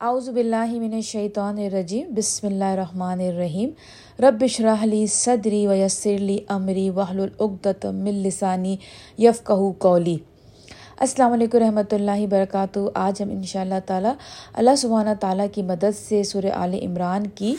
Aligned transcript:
اعوذ 0.00 0.28
باللہ 0.28 0.72
من 0.78 0.94
الشیطان 0.94 1.58
الرجیم، 1.64 2.08
بسم 2.14 2.46
اللہ 2.46 2.72
الرحمن 2.72 3.20
الرحیم۔ 3.26 3.68
رب 4.22 4.42
اشرح 4.42 4.84
لی 4.84 5.06
صدری 5.10 5.66
ویسر 5.66 6.18
لی 6.18 6.36
امری 6.54 6.88
واحلل 6.94 7.28
عقدۃ 7.40 7.84
من 7.92 8.14
لسانی 8.22 8.74
یفقهوا 9.18 9.70
قولی۔ 9.84 10.16
السلام 11.06 11.32
علیکم 11.32 11.58
رحمۃ 11.58 11.94
اللہ 11.98 12.20
وبرکاتہ۔ 12.22 12.80
آج 13.04 13.22
ہم 13.22 13.30
انشاء 13.36 13.60
اللہ 13.60 13.80
تعالیٰ 13.86 14.12
اللہ 14.52 14.76
سبحانہ 14.82 15.14
تعالیٰ 15.20 15.46
کی 15.54 15.62
مدد 15.70 15.96
سے 15.98 16.22
سورہ 16.32 16.52
آل 16.64 16.74
عمران 16.82 17.26
کی 17.40 17.54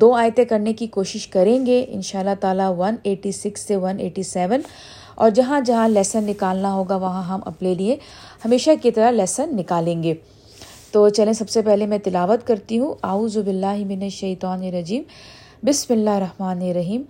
دو 0.00 0.12
آیتیں 0.14 0.44
کرنے 0.44 0.72
کی 0.80 0.86
کوشش 0.96 1.28
کریں 1.36 1.64
گے۔ 1.66 1.84
انشاء 1.88 2.20
اللہ 2.20 2.40
تعالیٰ 2.40 2.72
ون 2.78 2.96
ایٹی 3.02 3.32
سکس 3.42 3.66
سے 3.68 3.76
ون 3.84 4.00
ایٹی 4.06 4.22
سیون 4.32 4.60
اور 5.14 5.30
جہاں 5.38 5.60
جہاں 5.60 5.88
لیسن 5.88 6.24
نکالنا 6.32 6.74
ہوگا، 6.74 6.96
وہاں 6.96 7.22
ہم 7.32 7.40
اپنے 7.52 7.74
لیے 7.74 7.96
ہمیشہ 8.44 8.70
کی 8.82 8.90
طرح 8.90 9.10
لیسن 9.10 9.56
نکالیں 9.56 10.02
گے۔ 10.02 10.14
تو 10.92 11.08
چلیں، 11.08 11.32
سب 11.32 11.48
سے 11.48 11.62
پہلے 11.62 11.86
میں 11.86 11.98
تلاوت 11.98 12.46
کرتی 12.46 12.78
ہوں۔ 12.78 12.94
اعوذ 13.02 13.38
باللہ 13.38 13.84
من 13.86 14.02
الشیطان 14.02 14.62
الرجیم۔ 14.62 15.02
بسم 15.62 15.94
اللہ 15.94 16.10
الرحمن 16.10 16.58
الرحیم۔ 16.70 17.02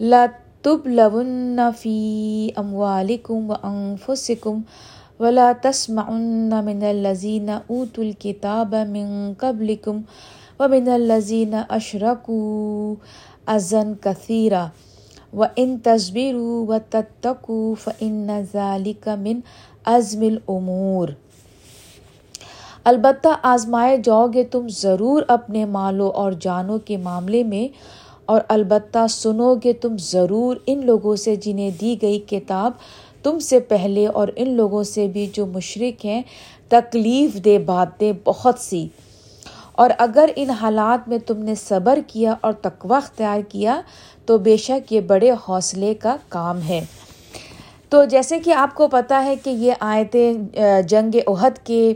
لا 0.00 0.26
لَتُبْلَوُنَّ 0.26 1.60
فِي 1.78 2.48
أَمْوَالِكُمْ 2.56 3.50
وَأَنفُسِكُمْ 3.50 4.60
وَلَا 5.20 5.52
تَسْمَعُنَّ 5.62 6.62
مِنَ 6.64 6.84
الَّذِينَ 6.84 7.50
أُوتُوا 7.50 8.04
الْكِتَابَ 8.04 8.76
مِن 8.88 9.32
قَبْلِكُمْ 9.38 10.00
وَمِنَ 10.60 10.90
الَّذِينَ 10.90 11.56
أَشْرَكُوا 11.70 12.94
أَذًى 13.46 13.92
كَثِيرًا 14.00 14.66
وَإِن 15.32 15.78
تَصْبِرُوا 15.78 16.74
وَتَتَّقُوا 16.74 17.74
فَإِنَّ 17.84 18.30
ذَلِكَ 18.54 19.08
مِنْ 19.08 19.40
عَزْمِ 19.84 20.22
الْأُمُورِ 20.22 21.08
البتہ 22.86 23.28
آزمائے 23.42 23.96
جاؤ 23.96 24.26
گے 24.34 24.42
تم 24.44 24.66
ضرور 24.70 25.22
اپنے 25.28 25.64
مالوں 25.64 26.10
اور 26.10 26.32
جانوں 26.32 26.78
کے 26.78 26.96
معاملے 26.96 27.42
میں، 27.44 27.66
اور 28.24 28.40
البتہ 28.48 29.06
سنو 29.10 29.54
گے 29.54 29.72
تم 29.72 29.96
ضرور 30.00 30.56
ان 30.66 30.84
لوگوں 30.86 31.14
سے 31.16 31.34
جنہیں 31.36 31.70
دی 31.80 31.96
گئی 32.02 32.18
کتاب 32.20 32.72
تم 33.22 33.38
سے 33.38 33.60
پہلے 33.60 34.06
اور 34.06 34.28
ان 34.36 34.50
لوگوں 34.50 34.82
سے 34.84 35.06
بھی 35.06 35.26
جو 35.32 35.46
مشرق 35.46 36.04
ہیں، 36.04 36.22
تکلیف 36.68 37.34
دہ 37.44 37.58
باتیں 37.66 38.12
بہت 38.24 38.58
سی۔ 38.58 38.86
اور 39.72 39.90
اگر 39.98 40.30
ان 40.36 40.50
حالات 40.50 41.08
میں 41.08 41.18
تم 41.26 41.42
نے 41.42 41.54
صبر 41.54 41.98
کیا 42.06 42.34
اور 42.40 42.52
تقوی 42.52 42.96
اختیار 42.96 43.40
کیا، 43.48 43.80
تو 44.26 44.38
بے 44.38 44.56
شک 44.56 44.92
یہ 44.92 45.00
بڑے 45.00 45.30
حوصلے 45.48 45.94
کا 45.94 46.16
کام 46.28 46.62
ہے۔ 46.68 46.80
تو 47.88 48.04
جیسے 48.04 48.38
کہ 48.40 48.52
آپ 48.54 48.74
کو 48.74 48.88
پتہ 48.88 49.14
ہے 49.24 49.36
کہ 49.36 49.50
یہ 49.50 49.72
آیتیں 49.80 50.32
جنگ 50.88 51.16
عہد 51.26 51.66
کے 51.66 51.92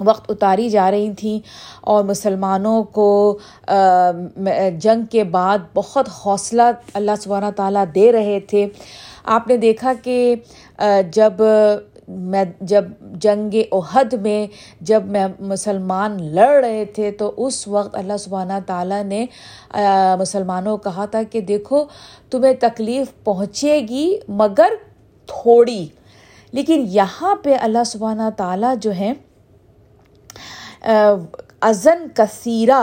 وقت 0.00 0.30
اتاری 0.30 0.68
جا 0.68 0.90
رہی 0.90 1.12
تھیں 1.14 1.38
اور 1.80 2.04
مسلمانوں 2.04 2.82
کو 2.82 3.38
جنگ 4.78 5.04
کے 5.10 5.24
بعد 5.24 5.58
بہت 5.74 6.08
حوصلہ 6.26 6.62
اللہ 6.94 7.12
سبحانہ 7.22 7.50
تعالیٰ 7.56 7.84
دے 7.94 8.12
رہے 8.12 8.40
تھے۔ 8.40 8.66
آپ 9.24 9.48
نے 9.48 9.56
دیکھا 9.56 9.92
کہ 10.02 10.34
جب 11.12 11.42
میں، 12.08 12.44
جب 12.60 12.84
جنگ 13.00 13.54
عہد 13.72 14.12
میں 14.12 14.46
جب 14.80 15.04
میں 15.04 15.26
مسلمان 15.40 16.16
لڑ 16.34 16.64
رہے 16.64 16.84
تھے 16.84 17.10
تو 17.10 17.32
اس 17.36 17.68
وقت 17.68 17.96
اللہ 17.96 18.16
سبحانہ 18.18 18.52
تعالیٰ 18.66 19.02
نے 19.04 19.24
مسلمانوں 20.18 20.76
کو 20.76 20.90
کہا 20.90 21.04
تھا 21.04 21.22
کہ 21.30 21.40
دیکھو، 21.40 21.84
تمہیں 22.30 22.52
تکلیف 22.60 23.06
پہنچے 23.24 23.80
گی 23.88 24.16
مگر 24.28 24.72
تھوڑی۔ 25.26 25.86
لیکن 26.52 26.84
یہاں 26.88 27.34
پہ 27.34 27.56
اللہ 27.60 27.84
سبحانہ 27.86 28.28
تعالیٰ 28.36 28.74
جو 28.80 28.94
ہے 28.94 29.12
ازن 30.84 32.06
کثیرہ، 32.14 32.82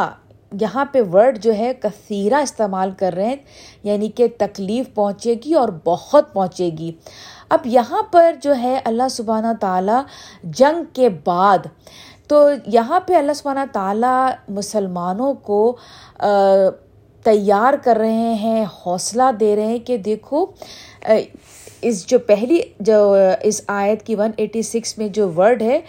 یہاں 0.62 0.86
پہ 0.92 1.02
ورڈ 1.14 1.38
جو 1.44 1.54
ہے 1.56 1.72
کثیرہ 1.82 2.42
استعمال 2.42 2.92
کر 3.00 3.14
رہے 3.14 3.28
ہیں 3.28 3.36
یعنی 3.84 4.10
کہ 4.16 4.28
تکلیف 4.38 4.94
پہنچے 4.96 5.36
گی 5.46 5.54
اور 5.54 5.70
بہت 5.84 6.34
پہنچے 6.34 6.70
گی۔ 6.78 6.92
اب 7.50 7.68
یہاں 7.68 8.02
پر 8.12 8.36
جو 8.44 8.56
ہے 8.56 8.80
اللہ 8.86 9.08
سبحانہ 9.12 9.54
تعالیٰ 9.60 10.02
جنگ 10.58 10.84
کے 10.94 11.10
بعد، 11.26 11.68
تو 12.28 12.48
یہاں 12.68 13.00
پہ 13.00 13.16
اللہ 13.16 13.34
سبحانہ 13.36 13.66
تعالیٰ 13.72 14.30
مسلمانوں 14.50 15.34
کو 15.44 15.76
تیار 17.26 17.74
کر 17.84 17.98
رہے 17.98 18.34
ہیں، 18.36 18.64
حوصلہ 18.86 19.32
دے 19.40 19.56
رہے 19.56 19.66
ہیں 19.66 19.80
کہ 19.80 19.98
دیکھو 20.06 20.46
اس 21.82 22.06
جو 22.08 22.20
پہلی، 22.20 22.62
جو 22.80 23.16
اس 23.42 23.62
آیت 23.68 24.06
کی 24.06 24.16
ون 24.16 24.32
ایٹی 24.38 24.62
سکس 24.62 24.98
میں 24.98 25.08
جو 25.10 25.30
ورڈ 25.38 25.62
ہے 25.62 25.80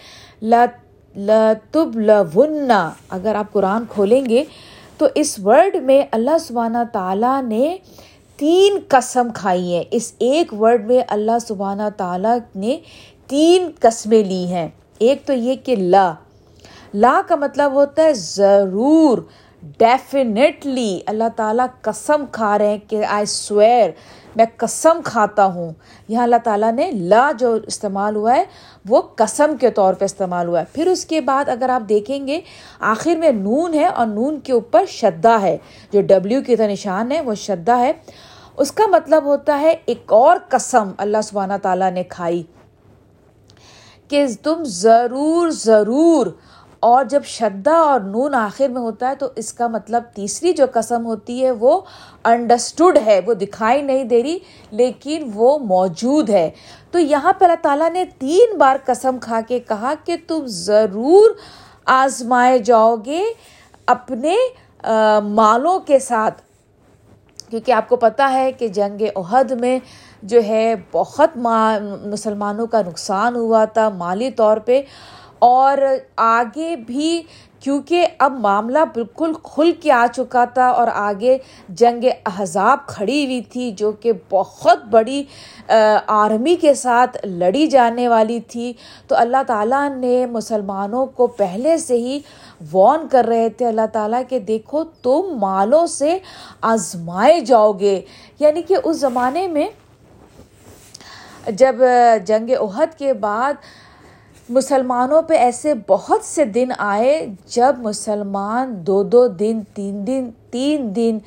لت 0.41 0.82
لطب 1.15 1.99
لنا 1.99 2.89
اگر 3.09 3.35
آپ 3.35 3.53
قرآن 3.53 3.83
کھولیں 3.89 4.25
گے، 4.25 4.43
تو 4.97 5.07
اس 5.15 5.39
ورڈ 5.39 5.75
میں 5.75 6.03
اللہ 6.11 6.37
سبحانہ 6.37 6.77
تعالیٰ 6.91 7.43
نے 7.43 7.77
تین 8.37 8.77
قسم 8.87 9.27
کھائی 9.33 9.75
ہیں۔ 9.75 9.83
اس 9.91 10.13
ایک 10.19 10.53
ورڈ 10.53 10.85
میں 10.85 11.01
اللہ 11.07 11.39
سبحانہ 11.47 11.89
تعالیٰ 11.97 12.37
نے 12.55 12.79
تین 13.27 13.69
قسمیں 13.79 14.23
لی 14.23 14.45
ہیں۔ 14.45 14.67
ایک 14.99 15.25
تو 15.25 15.33
یہ 15.33 15.55
کہ 15.55 15.75
لا 15.75 16.13
لا 16.93 17.21
کا 17.27 17.35
مطلب 17.35 17.73
ہوتا 17.73 18.03
ہے 18.03 18.13
ضرور 18.13 19.17
ڈیفینیٹلی 19.63 20.99
اللہ 21.05 21.23
تعالیٰ 21.35 21.65
قسم 21.81 22.25
کھا 22.31 22.57
رہے 22.57 22.67
ہیں 22.67 22.77
کہ 22.87 23.05
آئی 23.05 23.25
سویر 23.25 23.89
میں 24.35 24.45
قسم 24.57 24.99
کھاتا 25.03 25.45
ہوں۔ 25.45 25.73
یہاں 26.07 26.23
اللہ 26.23 26.35
تعالیٰ 26.43 26.71
نے 26.71 26.91
لا 26.91 27.31
جو 27.39 27.57
استعمال 27.67 28.15
ہوا 28.15 28.35
ہے 28.35 28.43
وہ 28.89 29.01
قسم 29.15 29.55
کے 29.59 29.69
طور 29.69 29.93
پہ 29.93 30.05
استعمال 30.05 30.47
ہوا 30.47 30.59
ہے۔ 30.59 30.65
پھر 30.73 30.87
اس 30.87 31.05
کے 31.05 31.21
بعد 31.21 31.49
اگر 31.49 31.69
آپ 31.69 31.89
دیکھیں 31.89 32.27
گے، 32.27 32.41
آخر 32.79 33.15
میں 33.15 33.31
نون 33.31 33.73
ہے 33.73 33.85
اور 33.85 34.07
نون 34.07 34.39
کے 34.39 34.53
اوپر 34.53 34.85
شدہ 34.85 35.41
ہے۔ 35.41 35.57
جو 35.91 36.01
ڈبلیو 36.01 36.41
کی 36.41 36.55
طرح 36.55 36.67
نشان 36.67 37.11
ہے، 37.11 37.21
وہ 37.21 37.35
شدہ 37.35 37.77
ہے۔ 37.77 37.91
اس 38.57 38.71
کا 38.71 38.87
مطلب 38.87 39.23
ہوتا 39.23 39.59
ہے 39.59 39.75
ایک 39.85 40.13
اور 40.13 40.37
قسم 40.49 40.91
اللہ 40.97 41.17
سبحانہ 41.23 41.53
تعالیٰ 41.61 41.91
نے 41.91 42.03
کھائی 42.03 42.43
کہ 44.07 44.25
تم 44.43 44.63
ضرور 44.63 45.49
ضرور 45.49 46.27
اور 46.83 47.05
جب 47.05 47.23
شدہ 47.25 47.71
اور 47.71 47.99
نون 47.99 48.33
آخر 48.35 48.67
میں 48.67 48.81
ہوتا 48.81 49.09
ہے 49.09 49.15
تو 49.15 49.27
اس 49.35 49.53
کا 49.53 49.67
مطلب 49.67 50.03
تیسری 50.15 50.53
جو 50.53 50.65
قسم 50.73 51.05
ہوتی 51.05 51.43
ہے 51.45 51.51
وہ 51.51 51.79
انڈرسٹوڈ 52.23 52.97
ہے، 53.05 53.19
وہ 53.25 53.33
دکھائی 53.33 53.81
نہیں 53.81 54.03
دے 54.03 54.21
رہی، 54.23 54.37
لیکن 54.71 55.29
وہ 55.33 55.57
موجود 55.59 56.29
ہے۔ 56.29 56.49
تو 56.91 56.99
یہاں 56.99 57.33
پہ 57.33 57.45
اللہ 57.45 57.61
تعالیٰ 57.61 57.89
نے 57.89 58.03
تین 58.19 58.57
بار 58.57 58.75
قسم 58.85 59.17
کھا 59.21 59.39
کے 59.47 59.59
کہا 59.59 59.93
کہ 60.05 60.15
تم 60.27 60.43
ضرور 60.45 61.31
آزمائے 61.85 62.57
جاؤ 62.59 62.95
گے 63.05 63.23
اپنے 63.85 64.35
مالوں 65.23 65.79
کے 65.79 65.99
ساتھ۔ 65.99 66.41
کیونکہ 67.49 67.71
آپ 67.71 67.89
کو 67.89 67.95
پتہ 67.95 68.23
ہے 68.31 68.51
کہ 68.51 68.67
جنگ 68.67 69.01
عہد 69.15 69.51
میں 69.51 69.79
جو 70.23 70.39
ہے 70.47 70.73
بہت 70.91 71.37
مسلمانوں 71.37 72.67
کا 72.67 72.81
نقصان 72.87 73.35
ہوا 73.35 73.65
تھا 73.65 73.89
مالی 73.89 74.31
طور 74.31 74.57
پہ۔ 74.57 74.81
اور 75.43 75.77
آگے 76.15 76.75
بھی 76.87 77.21
کیونکہ 77.59 78.05
اب 78.19 78.31
معاملہ 78.39 78.79
بالکل 78.93 79.31
کھل 79.43 79.71
کے 79.81 79.91
آ 79.91 80.05
چکا 80.13 80.43
تھا 80.53 80.67
اور 80.69 80.87
آگے 80.93 81.37
جنگ 81.81 82.05
احزاب 82.25 82.85
کھڑی 82.87 83.23
ہوئی 83.25 83.41
تھی 83.51 83.71
جو 83.77 83.91
کہ 83.91 84.11
بہت 84.29 84.83
بڑی 84.91 85.23
آرمی 86.07 86.55
کے 86.61 86.73
ساتھ 86.73 87.17
لڑی 87.25 87.65
جانے 87.67 88.07
والی 88.07 88.39
تھی۔ 88.47 88.71
تو 89.07 89.15
اللہ 89.15 89.43
تعالیٰ 89.47 89.87
نے 89.95 90.25
مسلمانوں 90.31 91.05
کو 91.05 91.27
پہلے 91.37 91.77
سے 91.77 91.97
ہی 91.97 92.19
وارن 92.73 93.07
کر 93.07 93.25
رہے 93.25 93.49
تھے، 93.49 93.65
اللہ 93.67 93.87
تعالیٰ 93.93 94.21
کہ 94.29 94.39
دیکھو 94.39 94.83
تم 95.03 95.37
مالوں 95.41 95.85
سے 95.85 96.17
آزمائے 96.73 97.39
جاؤ 97.41 97.71
گے 97.79 97.99
یعنی 98.39 98.61
کہ 98.61 98.75
اس 98.83 98.97
زمانے 98.97 99.47
میں 99.47 99.67
جب 101.51 101.75
جنگ 102.25 102.49
عہد 102.59 102.97
کے 102.97 103.13
بعد 103.13 103.53
مسلمانوں 104.49 105.21
پہ 105.21 105.33
ایسے 105.33 105.73
بہت 105.87 106.23
سے 106.23 106.45
دن 106.45 106.67
آئے 106.77 107.27
جب 107.45 107.75
مسلمان 107.77 108.73
دو 108.87 109.03
دو 109.03 109.27
دن، 109.27 109.59
تین 109.73 110.07
دن 110.07 110.29
تین 110.51 110.95
دن 110.95 111.17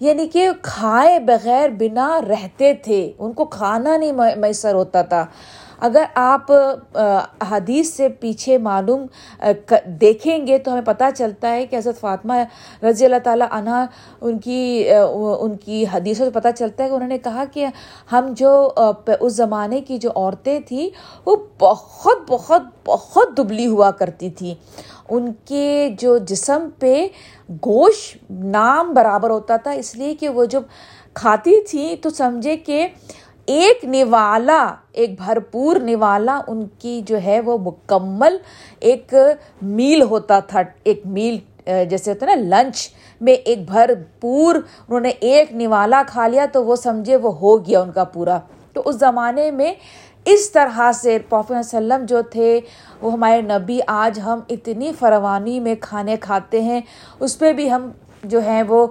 یعنی 0.00 0.28
کہ 0.28 0.48
کھائے 0.62 1.18
بغیر 1.18 1.68
بنا 1.68 2.20
رہتے 2.28 2.74
تھے۔ 2.74 3.12
ان 3.18 3.32
کو 3.32 3.44
کھانا 3.44 3.96
نہیں 3.96 4.12
میسر 4.36 4.74
ہوتا 4.74 5.02
تھا۔ 5.02 5.26
اگر 5.80 6.04
آپ 6.14 6.50
حدیث 7.50 7.92
سے 7.94 8.08
پیچھے 8.20 8.58
معلوم 8.58 9.06
دیکھیں 10.00 10.46
گے 10.46 10.58
تو 10.58 10.72
ہمیں 10.72 10.82
پتہ 10.84 11.04
چلتا 11.16 11.52
ہے 11.52 11.66
کہ 11.66 11.76
حضرت 11.76 12.00
فاطمہ 12.00 12.34
رضی 12.82 13.04
اللہ 13.04 13.22
تعالیٰ 13.24 13.46
عنہ، 13.50 13.84
ان 14.20 14.38
کی 14.38 14.88
ان 14.90 15.56
کی 15.56 15.84
حدیثوں 15.92 16.26
سے 16.26 16.30
پتہ 16.34 16.48
چلتا 16.58 16.84
ہے 16.84 16.88
کہ 16.88 16.94
انہوں 16.94 17.08
نے 17.08 17.18
کہا 17.18 17.44
کہ 17.52 17.66
ہم 18.12 18.32
جو 18.36 18.70
اس 19.20 19.32
زمانے 19.32 19.80
کی 19.80 19.98
جو 19.98 20.10
عورتیں 20.16 20.58
تھیں، 20.68 20.88
وہ 21.26 21.36
بہت 21.60 22.18
بہت 22.28 22.62
بہت 22.84 23.36
دبلی 23.36 23.66
ہوا 23.66 23.90
کرتی 23.90 24.30
تھیں۔ 24.30 24.54
ان 25.08 25.32
کے 25.46 25.88
جو 25.98 26.16
جسم 26.28 26.68
پہ 26.78 27.06
گوشت 27.66 28.30
نام 28.30 28.92
برابر 28.94 29.30
ہوتا 29.30 29.56
تھا، 29.56 29.70
اس 29.70 29.94
لیے 29.96 30.14
کہ 30.14 30.28
وہ 30.28 30.44
جب 30.44 30.62
کھاتی 31.14 31.60
تھیں 31.70 31.94
تو 32.02 32.10
سمجھے 32.10 32.56
کہ 32.56 32.86
ایک 33.48 33.84
نوالا، 33.84 34.66
ایک 34.92 35.14
بھرپور 35.18 35.76
نوالا 35.80 36.40
ان 36.46 36.66
کی 36.78 37.00
جو 37.06 37.18
ہے 37.24 37.40
وہ 37.40 37.56
مکمل 37.58 38.36
ایک 38.80 39.14
میل 39.62 40.02
ہوتا 40.10 40.38
تھا، 40.48 40.62
ایک 40.84 41.00
میل، 41.06 41.38
جیسے 41.90 42.10
ہوتا 42.10 42.26
ہے 42.26 42.34
نا، 42.36 42.56
لنچ 42.56 42.88
میں 43.20 43.32
ایک 43.32 43.66
بھرپور 43.70 44.54
انہوں 44.54 45.00
نے 45.00 45.08
ایک 45.08 45.52
نوالا 45.52 46.02
کھا 46.08 46.26
لیا 46.28 46.46
تو 46.52 46.64
وہ 46.64 46.76
سمجھے 46.76 47.16
وہ 47.16 47.34
ہو 47.38 47.56
گیا 47.66 47.80
ان 47.80 47.92
کا 47.92 48.04
پورا۔ 48.04 48.38
تو 48.72 48.82
اس 48.84 48.96
زمانے 48.96 49.50
میں 49.50 49.72
اس 50.26 50.50
طرح 50.52 50.90
سے 50.94 51.18
پوفی 51.28 51.54
وسلم 51.54 52.04
جو 52.08 52.20
تھے، 52.30 52.60
وہ 53.02 53.12
ہمارے 53.12 53.40
نبی 53.42 53.78
آج 53.86 54.18
ہم 54.24 54.40
اتنی 54.50 54.92
فروانی 54.98 55.58
میں 55.60 55.74
کھانے 55.80 56.16
کھاتے 56.20 56.60
ہیں، 56.62 56.80
اس 57.20 57.38
پہ 57.38 57.52
بھی 57.52 57.70
ہم 57.70 57.90
جو 58.24 58.40
ہیں 58.40 58.62
وہ 58.68 58.86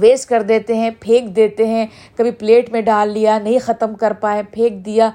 ویسٹ 0.00 0.28
کر 0.28 0.42
دیتے 0.42 0.74
ہیں، 0.74 0.90
پھینک 1.00 1.36
دیتے 1.36 1.66
ہیں۔ 1.66 1.86
کبھی 2.16 2.30
پلیٹ 2.30 2.70
میں 2.70 2.80
ڈال 2.80 3.08
لیا، 3.08 3.38
نہیں 3.38 3.58
ختم 3.58 3.94
کر 3.94 4.12
پائے، 4.12 4.42
پھینک 4.50 4.84
دیا۔ 4.86 5.10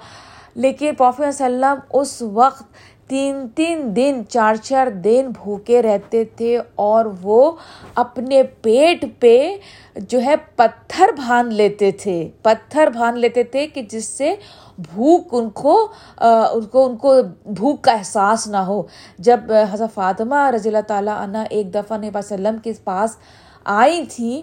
لیکن 0.56 0.96
پوفی 0.96 1.24
وسلم 1.24 1.76
اس 1.94 2.22
وقت 2.22 2.64
تین 3.08 3.48
تین 3.56 3.96
دن، 3.96 4.22
چار 4.30 4.56
چار 4.56 4.88
دن 4.88 5.30
بھوکے 5.44 5.82
رہتے 5.82 6.24
تھے 6.26 6.58
اور 6.76 7.06
وہ 7.22 7.52
اپنے 7.96 8.44
پیٹ 8.44 9.06
پہ 9.20 9.58
جو 9.96 10.22
ہے 10.22 10.36
پتھر 10.56 11.10
باندھ 11.18 11.54
لیتے 11.54 11.92
تھے۔ 11.92 12.30
پتھر 12.42 12.90
باندھ 12.96 13.20
لیتے 13.20 13.44
تھے 13.44 13.68
کہ 13.68 13.82
جس 13.82 14.06
سے 14.06 14.36
بھوک 14.78 15.28
ان 15.32 15.50
کو 15.50 15.88
ان 16.18 16.66
کو 16.66 16.86
ان 16.86 16.96
کو 16.98 17.16
بھوک 17.46 17.82
کا 17.82 17.92
احساس 17.92 18.48
نہ 18.48 18.58
ہو۔ 18.58 18.82
جب 19.20 19.40
حضرت 19.72 19.94
فاطمہ 19.94 20.50
رضی 20.56 20.70
اللہ 20.70 20.88
تعالیٰ 20.88 21.18
عنہ 21.18 21.38
ایک 21.50 21.74
دفعہ 21.74 21.98
نبی 21.98 22.10
وسلم 22.14 22.58
کے 22.64 22.74
پاس 22.84 23.18
آئی 23.66 24.04
تھیں 24.16 24.42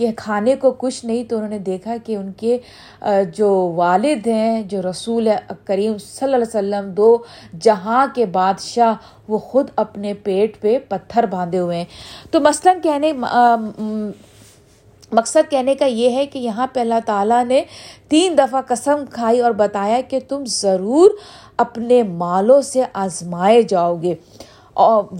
کہ 0.00 0.10
کھانے 0.16 0.54
کو 0.56 0.70
کچھ 0.78 1.04
نہیں 1.04 1.24
تو 1.24 1.36
انہوں 1.36 1.48
نے 1.48 1.58
دیکھا 1.58 1.96
کہ 2.04 2.16
ان 2.16 2.30
کے 2.36 2.58
جو 3.36 3.50
والد 3.76 4.26
ہیں، 4.26 4.62
جو 4.62 4.80
رسول 4.82 5.28
کریم 5.64 5.98
صلی 5.98 6.24
اللہ 6.24 6.36
علیہ 6.36 6.46
وسلم، 6.48 6.90
دو 6.90 7.16
جہاں 7.60 8.06
کے 8.14 8.26
بادشاہ، 8.32 8.94
وہ 9.28 9.38
خود 9.38 9.70
اپنے 9.76 10.14
پیٹ 10.24 10.60
پہ 10.60 10.78
پتھر 10.88 11.26
باندھے 11.30 11.58
ہوئے 11.58 11.76
ہیں۔ 11.78 11.84
تو 12.30 12.40
مثلاً 12.40 12.80
کہنے 12.82 13.12
مقصد 15.12 15.50
کہنے 15.50 15.74
کا 15.74 15.84
یہ 15.84 16.10
ہے 16.16 16.26
کہ 16.26 16.38
یہاں 16.38 16.66
پہ 16.72 16.80
اللہ 16.80 17.00
تعالیٰ 17.06 17.44
نے 17.44 17.62
تین 18.08 18.36
دفعہ 18.38 18.60
قسم 18.66 19.04
کھائی 19.12 19.40
اور 19.40 19.52
بتایا 19.52 20.00
کہ 20.08 20.18
تم 20.28 20.44
ضرور 20.46 21.10
اپنے 21.56 22.02
مالوں 22.02 22.60
سے 22.62 22.82
آزمائے 22.92 23.62
جاؤ 23.62 23.96
گے۔ 24.02 24.14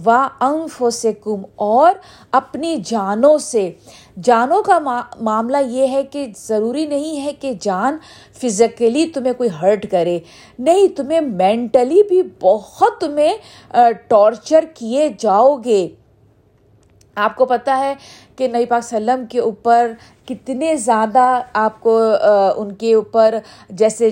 و 0.05 0.09
انف 0.39 0.83
سے 0.93 1.13
کم 1.13 1.41
اور 1.55 1.91
اپنی 2.31 2.75
جانوں 2.85 3.37
سے۔ 3.37 3.71
جانوں 4.23 4.63
کا 4.63 4.79
معاملہ 5.21 5.57
یہ 5.57 5.87
ہے 5.87 6.03
کہ 6.03 6.25
ضروری 6.37 6.85
نہیں 6.85 7.25
ہے 7.25 7.33
کہ 7.33 7.51
جان 7.61 7.97
فزیکلی 8.41 9.05
تمہیں 9.07 9.33
کوئی 9.33 9.49
ہرٹ 9.61 9.91
کرے۔ 9.91 10.19
نہیں، 10.59 10.87
تمہیں 10.87 11.21
مینٹلی 11.21 12.03
بھی 12.09 12.21
بہت 12.41 13.01
تمہیں 13.01 13.33
ٹارچر 14.07 14.65
کیے 14.73 15.09
جاؤ 15.19 15.55
گے۔ 15.65 15.87
آپ 17.15 17.35
کو 17.35 17.45
پتہ 17.45 17.71
ہے 17.71 17.93
کہ 18.35 18.47
نبی 18.47 18.65
پاک 18.65 18.83
وسلم 18.83 19.25
کے 19.29 19.39
اوپر 19.39 19.91
کتنے 20.25 20.75
زیادہ 20.75 21.41
آپ 21.53 21.79
کو 21.79 21.99
ان 22.57 22.71
کے 22.71 22.93
اوپر 22.93 23.35
جیسے 23.69 24.09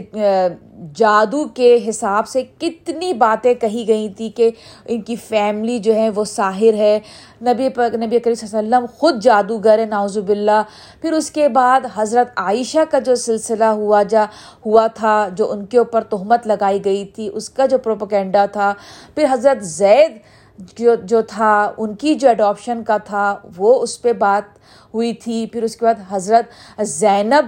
جادو 0.95 1.47
کے 1.47 1.77
حساب 1.89 2.27
سے 2.27 2.41
کتنی 2.59 3.13
باتیں 3.13 3.53
کہی 3.53 3.87
گئی 3.87 4.09
تھی 4.09 4.29
کہ 4.29 4.49
ان 4.85 5.01
کی 5.01 5.15
فیملی 5.15 5.79
جو 5.79 5.95
ہے 5.95 6.09
وہ 6.09 6.23
ساحر 6.23 6.73
ہے۔ 6.73 6.99
نبی 7.41 7.69
پاک، 7.69 7.95
نبی 7.95 8.19
کریم 8.19 8.35
صلی 8.35 8.57
اللہ 8.57 8.75
علیہ 8.75 8.77
وسلم 8.77 8.85
خود 8.97 9.21
جادوگر 9.21 9.79
ہے 9.79 9.85
ناوزب 9.85 10.29
اللہ 10.29 10.61
پھر 11.01 11.13
اس 11.13 11.31
کے 11.31 11.47
بعد 11.49 11.85
حضرت 11.95 12.27
عائشہ 12.35 12.83
کا 12.91 12.99
جو 12.99 13.15
سلسلہ 13.15 13.63
ہوا 13.63 14.03
جا، 14.03 14.23
ہوا 14.65 14.87
تھا، 14.87 15.27
جو 15.35 15.51
ان 15.51 15.65
کے 15.65 15.77
اوپر 15.77 16.03
تہمت 16.03 16.47
لگائی 16.47 16.85
گئی 16.85 17.05
تھی، 17.05 17.29
اس 17.33 17.49
کا 17.49 17.65
جو 17.65 17.77
پروپوکینڈا 17.77 18.45
تھا۔ 18.45 18.73
پھر 19.15 19.25
حضرت 19.31 19.63
زید 19.63 20.17
جو 20.59 20.95
جو 20.95 21.21
تھا، 21.21 21.71
ان 21.77 21.95
کی 21.95 22.15
جو 22.15 22.29
اڈاپشن 22.29 22.83
کا 22.83 22.97
تھا، 22.97 23.37
وہ 23.57 23.81
اس 23.81 24.01
پہ 24.01 24.13
بات 24.13 24.59
ہوئی 24.93 25.13
تھی۔ 25.13 25.45
پھر 25.45 25.63
اس 25.63 25.75
کے 25.75 25.85
بعد 25.85 25.93
حضرت 26.09 26.45
زینب 26.81 27.45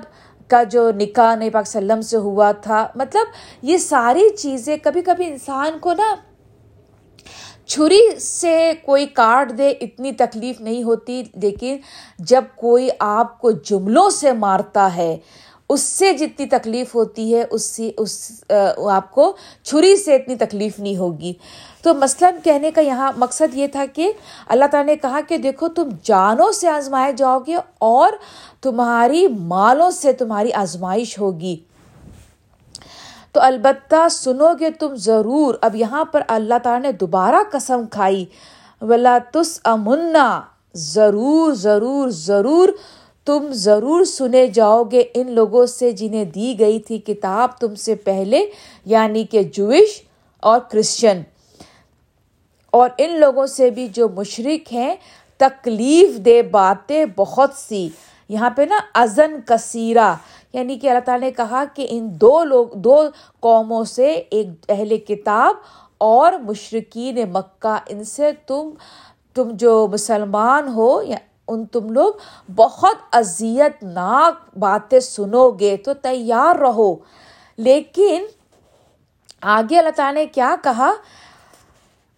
کا 0.50 0.63
جو 0.63 0.92
نکاح 0.92 1.36
نبی 1.36 1.50
پاک 1.50 1.63
وسلم 1.68 2.02
سے 2.02 2.18
ہوا 2.18 2.52
تھا۔ 2.52 2.88
مطلب 2.96 3.28
یہ 3.62 3.78
ساری 3.78 4.30
چیزیں 4.38 4.78
کبھی 4.84 5.02
کبھی 5.02 5.25
انسان 5.25 5.80
کو 5.80 5.94
نا 5.94 6.16
چھری 7.66 8.19
سے 8.19 8.74
کوئی 8.86 9.06
کاٹ 9.06 9.58
دے، 9.58 9.69
اتنی 9.69 10.12
تکلیف 10.12 10.62
نہیں 10.62 10.84
ہوتی۔ 10.84 11.24
لیکن 11.36 11.78
جب 12.19 12.44
کوئی 12.56 12.90
آپ 13.00 13.42
کو 13.42 13.52
جملوں 13.52 14.10
سے 14.10 14.31
مارتا 14.31 14.96
ہے 14.96 15.18
اس 15.72 15.82
سے 15.82 16.14
جتنی 16.14 16.46
تکلیف 16.46 16.96
ہوتی 16.96 17.36
ہے، 17.36 17.44
اس 17.52 17.66
سے، 17.66 17.92
اس 17.98 18.32
آپ 18.92 19.12
کو 19.12 19.36
چھری 19.64 19.96
سے 19.96 20.16
اتنی 20.16 20.36
تکلیف 20.36 20.80
نہیں 20.80 20.98
ہوگی۔ 20.98 21.34
تو 21.82 21.94
مثلاً 21.94 22.34
کہنے 22.44 22.72
کا 22.72 22.82
یہاں 22.82 23.12
مقصد 23.18 23.54
یہ 23.54 23.68
تھا 23.68 23.86
کہ 23.94 24.12
اللہ 24.48 24.66
تعالیٰ 24.72 24.88
نے 24.88 24.96
کہا 24.96 25.20
کہ 25.28 25.38
دیکھو، 25.38 25.68
تم 25.68 25.90
جانوں 26.04 26.52
سے 26.52 26.70
آزمائے 26.70 27.14
جاؤ 27.14 27.40
گے 27.48 27.56
اور 27.78 28.12
تمہاری 28.62 29.28
مالوں 29.28 29.92
سے 29.92 30.14
تمہاری 30.14 30.54
آزمائش 30.54 31.20
ہوگی۔ 31.20 31.58
تو 33.32 33.40
البتہ 33.40 34.10
سنو 34.12 34.50
گے 34.60 34.70
تم 34.70 34.96
ضرور، 34.96 35.56
اب 35.62 35.76
یہاں 35.76 36.06
پر 36.06 36.22
اللہ 36.28 36.54
تعالیٰ 36.64 36.82
نے 36.82 36.92
دوبارہ 36.92 37.36
قسم 37.52 37.82
کھائی۔ 37.92 38.26
ولا 38.82 39.18
تس 39.32 39.60
امنا 39.64 40.42
ضرور 40.74 41.54
ضرور 41.54 42.10
ضرور۔ 42.10 42.70
تم 43.26 43.48
ضرور 43.52 44.04
سنے 44.04 44.48
جاؤ 44.48 44.84
گے 44.84 45.04
ان 45.14 45.32
لوگوں 45.32 45.66
سے 45.66 45.92
جنہیں 45.92 46.26
دی 46.26 46.60
گئی 46.60 46.80
تھی 46.80 47.00
کتاب 47.00 47.58
تم 47.60 47.76
سے 47.76 47.96
پہلے 47.96 48.50
یعنی 48.86 49.24
کہ 49.24 49.44
جوش 49.44 50.02
اور 50.40 50.60
کرسچن۔ 50.60 51.22
اور 52.72 52.90
ان 52.98 53.20
لوگوں 53.20 53.46
سے 53.46 53.70
بھی 53.70 53.88
جو 53.88 54.10
مشرق 54.10 54.74
ہیں، 54.74 54.96
تکلیف 55.38 56.26
دہ 56.26 56.42
باتیں 56.42 57.06
بہت 57.16 57.50
سی۔ 57.56 57.90
یہاں 58.30 58.50
پہ 58.50 58.62
نا 58.62 58.80
ازن 58.94 59.40
کثیرہ 59.46 60.16
یعنی 60.54 60.80
کہ 60.80 60.88
اللہ 60.88 61.00
تعالیٰ 61.00 61.28
نے 61.28 61.32
کہا 61.32 61.64
کہ 61.76 61.88
ان 61.90 62.08
دو 62.12 62.44
لوگ، 62.44 62.68
دو 62.68 63.10
قوموں 63.40 63.84
سے 63.84 64.12
ایک 64.12 64.48
اہل 64.70 64.98
کتاب 64.98 65.56
اور 65.98 66.34
مشرقین 66.34 67.32
مکہ، 67.34 67.78
ان 67.88 68.04
سے 68.04 68.32
تم 68.48 68.70
تم 69.34 69.50
جو 69.52 69.88
مسلمان 69.92 70.68
ہو 70.68 71.02
یا 71.02 71.18
ان 71.51 71.65
تم 71.65 71.89
لوگ 71.89 72.13
بہت 72.56 72.95
اذیت 73.12 73.83
ناک 73.83 74.57
باتیں 74.57 75.00
سنو 75.00 75.51
گے 75.51 75.77
تو 75.77 75.94
تیار 75.94 76.56
رہو۔ 76.56 76.95
لیکن 77.57 78.25
آگے 79.42 79.80
اللہ 79.80 79.89
تعالیٰ 79.89 80.21
نے 80.21 80.27
کیا 80.27 80.56
کہا؟ 80.63 80.92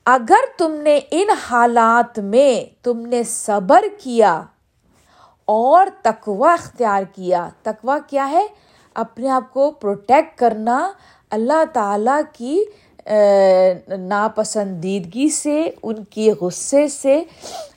اگر 0.06 0.44
تم 0.57 0.71
نے 0.71 1.00
ان 1.12 1.30
حالات 1.30 2.19
میں 2.19 2.83
تم 2.83 2.99
نے 2.99 3.23
صبر 3.23 3.83
کیا 4.04 4.44
اور 5.45 5.87
تقوا 6.02 6.54
اختیار 6.54 7.04
کیا 7.04 7.49
تقوا 7.61 7.97
کیا 8.07 8.30
ہے؟ 8.30 8.47
اپنے 8.94 9.30
آپ 9.30 9.54
کو 9.54 9.71
پروٹیکٹ 9.71 10.40
کرنا 10.40 10.92
اللہ 11.30 11.63
تعالیٰ 11.73 12.21
کی 12.33 12.63
ناپسندیدگی 14.00 15.30
سے، 15.30 15.69
ان 15.83 16.04
کی 16.04 16.31
غصے 16.31 16.88
سے 16.88 17.22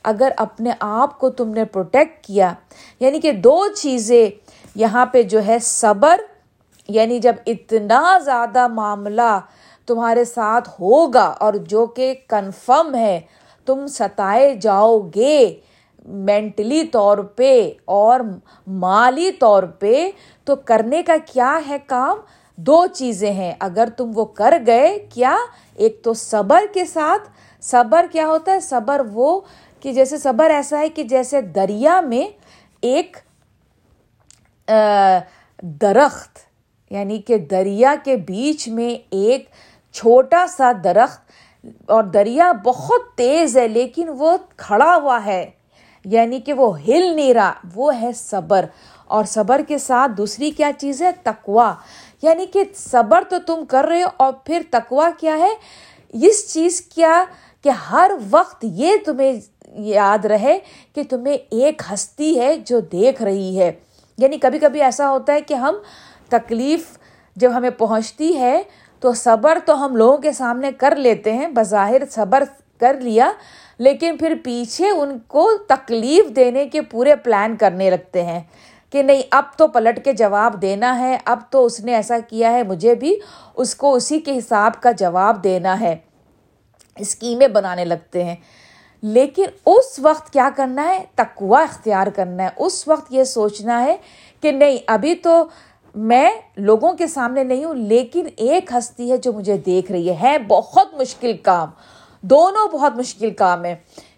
اگر 0.05 0.33
اپنے 0.37 0.71
آپ 0.81 1.19
کو 1.19 1.31
تم 1.31 1.49
نے 1.51 1.65
پروٹیکٹ 1.65 2.25
کیا 2.25 2.53
یعنی 3.01 3.21
کہ 3.21 3.33
دو 3.33 3.59
چیزیں 3.77 4.29
یہاں 4.75 5.07
پہ 5.07 5.23
جو 5.23 5.45
ہے 5.47 5.59
صبر 5.59 6.21
یعنی 6.89 7.19
جب 7.19 7.35
اتنا 7.47 8.19
زیادہ 8.25 8.67
معاملہ 8.69 9.39
تمہارے 9.89 10.25
ساتھ 10.25 10.69
ہوگا 10.81 11.25
اور 11.41 11.55
جو 11.69 11.87
کہ 11.87 12.13
کنفرم 12.29 12.95
ہے، 12.95 13.21
تم 13.69 13.87
ستائے 13.87 14.55
جاؤ 14.55 14.99
گے 15.15 15.61
مینٹلی 16.07 16.83
طور 16.87 17.19
پہ 17.37 17.71
اور 17.85 18.21
مالی 18.67 19.31
طور 19.31 19.63
پہ، 19.79 20.11
تو 20.47 20.57
کرنے 20.57 21.03
کا 21.03 21.17
کیا 21.27 21.59
ہے 21.69 21.79
کام؟ 21.87 22.19
دو 22.59 22.87
چیزیں 22.87 23.33
ہیں۔ 23.33 23.53
اگر 23.61 23.89
تم 23.97 24.11
وہ 24.15 24.25
کر 24.25 24.55
گئے، 24.67 24.99
کیا؟ 25.15 25.37
ایک 25.75 26.01
تو 26.03 26.15
صبر 26.15 26.65
کے 26.75 26.85
ساتھ۔ 26.85 27.29
صبر 27.63 28.07
کیا 28.13 28.27
ہوتا 28.27 28.53
ہے؟ 28.53 28.61
صبر 28.61 29.01
وہ 29.13 29.41
کہ 29.81 29.93
جیسے 29.93 30.19
صبر 30.19 30.51
ایسا 30.51 30.79
ہے 30.79 30.89
کہ 30.89 31.03
جیسے 31.03 31.41
دریا 31.55 32.01
میں 32.01 32.27
ایک 32.83 33.17
درخت 35.81 36.39
یعنی 36.91 37.19
کہ 37.19 37.39
دریا 37.39 37.95
کے 38.05 38.17
بیچ 38.17 38.69
میں 38.69 38.95
ایک 39.11 39.49
چھوٹا 39.95 40.45
سا 40.49 40.73
درخت، 40.85 41.21
اور 41.87 42.03
دریا 42.05 42.51
بہت 42.65 43.15
تیز 43.17 43.57
ہے، 43.57 43.69
لیکن 43.69 44.09
وہ 44.19 44.37
کھڑا 44.57 44.95
ہوا 44.97 45.25
ہے 45.27 45.51
یعنی 46.05 46.41
کہ 46.41 46.53
وہ 46.53 46.69
ہل 46.81 47.15
نہیں 47.17 47.35
رہا، 47.35 47.53
وہ 47.75 48.01
ہے 48.01 48.13
صبر۔ 48.13 48.65
اور 49.07 49.25
صبر 49.25 49.61
کے 49.69 49.79
ساتھ 49.79 50.13
دوسری 50.17 50.51
کیا 50.51 50.71
چیز 50.79 51.03
ہے؟ 51.03 51.11
تقوا 51.23 51.75
یعنی 52.23 52.47
کہ 52.47 52.65
صبر 52.75 53.23
تو 53.29 53.37
تم 53.47 53.65
کر 53.65 53.85
رہے 53.85 54.03
ہو 54.03 54.09
اور 54.17 54.33
پھر 54.45 54.63
تقوا 54.71 55.11
کیا 55.21 55.39
ہے؟ 55.39 55.55
اس 56.13 56.53
چیز 56.53 56.81
کیا 56.81 57.25
کہ 57.65 57.69
ہر 57.69 58.11
وقت 58.31 58.65
یہ 58.69 58.93
تمہیں 59.05 59.33
یاد 59.69 60.25
رہے 60.25 60.59
کہ 60.95 61.03
تمہیں 61.11 61.37
ایک 61.51 61.83
ہستی 61.95 62.41
ہے 62.41 62.57
جو 62.57 62.81
دیکھ 62.81 63.23
رہی 63.23 63.59
ہے. 63.59 63.73
یعنی 64.19 64.39
کبھی 64.39 64.59
کبھی 64.59 64.83
ایسا 64.83 65.11
ہوتا 65.11 65.33
ہے 65.33 65.41
کہ 65.41 65.55
ہم 65.55 65.75
تکلیف 66.29 66.99
جب 67.37 67.51
ہمیں 67.55 67.71
پہنچتی 67.71 68.39
ہے 68.39 68.63
تو 69.01 69.13
صبر 69.13 69.59
تو 69.65 69.85
ہم 69.85 69.97
لوگوں 69.97 70.19
کے 70.19 70.33
سامنے 70.33 70.71
کر 70.73 70.97
لیتے 70.97 71.33
ہیں، 71.33 71.49
بظاہر 71.49 72.03
صبر 72.11 72.45
کر 72.81 73.01
لیا، 73.01 73.33
لیکن 73.79 74.17
پھر 74.17 74.35
پیچھے 74.45 74.91
ان 74.91 75.19
کو 75.19 75.51
تکلیف 75.69 76.37
دینے 76.37 76.69
کے 76.69 76.81
پورے 76.81 77.17
پلان 77.17 77.57
کرنے 77.57 77.91
لگتے 77.91 78.23
ہیں۔ 78.23 78.41
کہ 78.91 79.03
نہیں، 79.03 79.23
اب 79.31 79.45
تو 79.57 79.69
پلٹ 79.69 80.05
کے 80.05 80.13
جواب 80.13 80.63
دینا 80.63 80.99
ہے، 80.99 81.19
اب 81.25 81.39
تو 81.51 81.65
اس 81.65 81.81
نے 81.81 81.95
ایسا 81.95 82.19
کیا 82.19 82.53
ہے، 82.53 82.63
مجھے 82.63 82.95
بھی 82.95 83.17
اس 83.55 83.75
کو 83.75 83.95
اسی 83.95 84.21
کے 84.21 84.39
حساب 84.39 84.81
کا 84.81 84.93
جواب 84.93 85.45
دینا 85.45 85.81
ہے، 85.81 85.97
اسکیمیں 86.99 87.49
بنانے 87.49 87.85
لگتے 87.85 88.25
ہیں۔ 88.25 88.37
لیکن 89.03 89.45
اس 89.67 89.99
وقت 89.99 90.33
کیا 90.33 90.49
کرنا 90.57 90.89
ہے؟ 90.89 91.05
تقوا 91.15 91.63
اختیار 91.63 92.07
کرنا 92.07 92.43
ہے۔ 92.43 92.49
اس 92.57 92.89
وقت 92.89 93.07
یہ 93.11 93.25
سوچنا 93.25 93.85
ہے 93.85 93.97
کہ 94.41 94.53
نہیں، 94.53 94.79
ابھی 94.87 95.15
تو 95.15 95.45
میں 95.95 96.31
لوگوں 96.57 96.93
کے 96.93 97.07
سامنے 97.07 97.45
نہیں 97.45 97.65
ہوں، 97.65 97.75
لیکن 97.75 98.27
ایک 98.37 98.73
ہستی 98.79 99.13
ہے 99.13 99.17
جو 99.17 99.33
مجھے 99.33 99.57
دیکھ 99.57 99.93
رہی 99.93 100.11
ہے۔ 100.11 100.37
بہت 100.49 100.95
مشکل 100.95 101.37
کام۔ 101.37 101.69
دونوں 102.23 102.69
بہت 102.69 102.97
مشکل 102.97 103.31
کام 103.31 103.65
ہے 103.65 103.77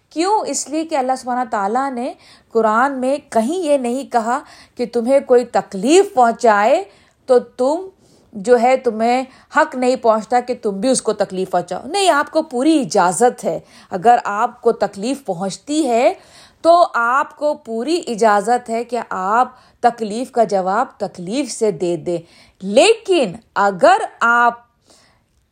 کیوں 0.09 0.41
اس 0.47 0.69
لیے 0.69 0.85
کہ 0.85 0.95
اللہ 0.95 1.11
سبحانہ 1.17 1.49
تعالیٰ 1.49 1.91
نے 1.91 2.13
قرآن 2.51 2.99
میں 2.99 3.17
کہیں 3.29 3.57
یہ 3.57 3.77
نہیں 3.77 4.11
کہا 4.11 4.39
کہ 4.75 4.85
تمہیں 4.85 5.19
کوئی 5.19 5.45
تکلیف 5.45 6.13
پہنچائے 6.13 6.83
تو 7.25 7.39
تم 7.39 7.87
جو 8.33 8.61
ہے 8.61 8.77
تمہیں 8.77 9.23
حق 9.55 9.75
نہیں 9.75 9.95
پہنچتا 9.95 10.39
کہ 10.39 10.53
تم 10.61 10.79
بھی 10.79 10.89
اس 10.89 11.01
کو 11.01 11.13
تکلیف 11.13 11.51
پہنچاؤ۔ 11.51 11.85
نہیں، 11.85 12.09
آپ 12.09 12.31
کو 12.31 12.41
پوری 12.41 12.81
اجازت 12.81 13.43
ہے۔ 13.43 13.59
اگر 13.91 14.17
آپ 14.23 14.61
کو 14.61 14.71
تکلیف 14.71 15.25
پہنچتی 15.25 15.87
ہے 15.87 16.13
تو 16.61 16.87
آپ 16.93 17.35
کو 17.35 17.53
پوری 17.53 18.01
اجازت 18.07 18.69
ہے 18.69 18.83
کہ 18.83 18.99
آپ 19.09 19.51
تکلیف 19.79 20.31
کا 20.31 20.43
جواب 20.43 20.85
تکلیف 20.97 21.51
سے 21.51 21.71
دے 21.71 21.97
دیں۔ 21.97 22.17
لیکن 22.61 23.33
اگر 23.55 23.97
آپ 24.19 24.53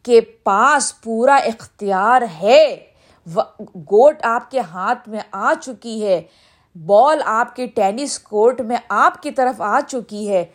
کے 0.03 0.21
پاس 0.21 1.01
پورا 1.01 1.35
اختیار 1.35 2.21
ہے 2.21 2.77
گوٹ 3.75 4.15
آپ 4.23 4.51
کے 4.51 4.59
ہاتھ 4.59 5.09
میں 5.09 5.19
آ 5.31 5.53
چکی 5.61 6.07
ہے۔ 6.07 6.21
بال 6.85 7.21
آپ 7.25 7.55
کے 7.55 7.67
ٹینس 7.67 8.19
کورٹ 8.19 8.61
میں 8.61 8.77
آپ 8.89 9.21
کی 9.21 9.31
طرف 9.31 9.61
آ 9.61 9.79
چکی 9.87 10.29
ہے۔ 10.29 10.45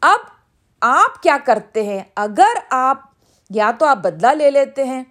اب 0.00 0.18
آپ 0.80 1.22
کیا 1.22 1.38
کرتے 1.44 1.82
ہیں؟ 1.82 2.00
اگر 2.16 2.58
آپ 2.70 2.98
یا 3.50 3.70
تو 3.78 3.86
آپ 3.86 3.96
بدلہ 3.96 4.26
لے 4.26 4.50
لیتے 4.50 4.84
ہیں، 4.84 5.04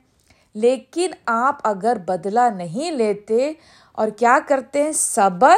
لیکن 0.54 1.12
آپ 1.26 1.56
اگر 1.64 1.98
بدلہ 2.08 2.50
نہیں 2.56 2.92
لیتے 2.92 3.54
اور 3.92 4.08
کیا 4.08 4.40
کرتے 4.48 4.84
ہیں؟ 4.84 4.92
صبر 4.92 5.58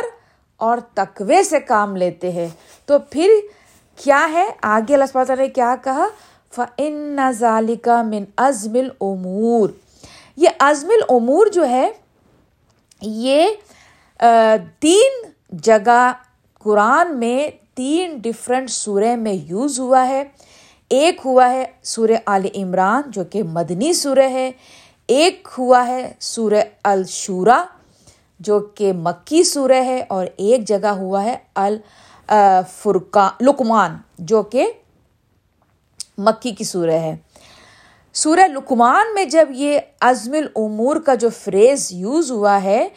اور 0.57 0.77
تقوے 0.93 1.43
سے 1.43 1.59
کام 1.59 1.95
لیتے 1.95 2.31
ہیں۔ 2.31 2.47
تو 2.85 2.99
پھر 2.99 3.29
کیا 3.95 4.27
ہے؟ 4.33 4.49
آگے 4.61 4.93
اللہ 4.93 5.05
تعالیٰ 5.05 5.37
نے 5.37 5.47
کیا 5.47 5.75
کہا؟ 5.83 6.07
فن 6.55 7.19
ظالقہ 7.31 8.03
من 8.03 8.23
ازم 8.37 8.73
العمور 8.73 9.69
یہ 10.35 10.49
عزم 10.59 10.89
العمور 10.89 11.47
جو 11.47 11.69
ہے، 11.69 11.91
یہ 13.01 13.47
تین 14.79 15.11
جگہ 15.49 16.13
قرآن 16.59 17.19
میں 17.19 17.47
تین 17.73 18.17
ڈفرینٹ 18.17 18.69
سورہ 18.69 19.15
میں 19.15 19.33
یوز 19.33 19.79
ہوا 19.79 20.07
ہے۔ 20.07 20.23
ایک 20.89 21.21
ہوا 21.25 21.49
ہے 21.49 21.65
سورہ 21.83 22.17
عال 22.27 22.45
عمران 22.55 23.01
جو 23.07 23.23
کہ 23.23 23.43
مدنی 23.43 23.93
سورہ 23.93 24.29
ہے۔ 24.29 24.51
ایک 25.07 25.47
ہوا 25.57 25.87
ہے 25.87 26.13
سورہ 26.19 26.63
الشورا 26.83 27.65
جو 28.39 28.59
کہ 28.59 28.93
مکی 28.93 29.43
سورہ 29.43 29.83
ہے۔ 29.85 30.03
اور 30.09 30.27
ایک 30.37 30.67
جگہ 30.67 30.87
ہوا 30.87 31.23
ہے 31.23 31.37
الفرقان 31.55 33.45
لکمان 33.45 33.97
جو 34.19 34.43
کہ 34.43 34.71
مکی 36.17 36.51
کی 36.51 36.63
سورہ 36.63 36.91
ہے۔ 36.91 37.15
سورہ 38.15 38.47
لکمان 38.47 39.13
میں 39.13 39.25
جب 39.25 39.49
یہ 39.49 39.79
عزم 40.01 40.33
العمور 40.33 40.95
کا 40.95 41.15
جو 41.15 41.29
فریز 41.29 41.87
یوز 41.91 42.31
ہوا 42.31 42.63
ہے، 42.63 42.89